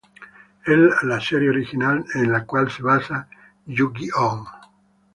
Es 0.65 1.03
la 1.03 1.19
serie 1.19 1.49
original 1.51 2.03
en 2.15 2.31
la 2.31 2.43
cual 2.43 2.71
se 2.71 2.81
basa 2.81 3.27
"Yu-Gi-Oh! 3.67 4.47